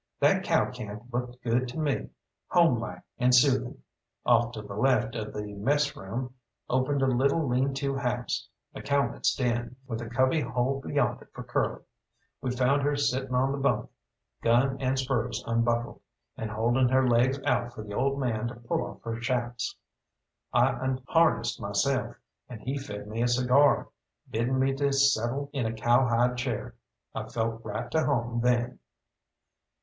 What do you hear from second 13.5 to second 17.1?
the bunk, gun and spurs unbuckled, and holding her